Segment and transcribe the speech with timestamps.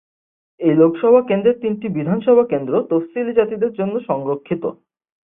[0.59, 4.63] এই লোকসভা কেন্দ্রের তিনটি বিধানসভা কেন্দ্র তফসিলী জাতিদের জন্য সংরক্ষিত।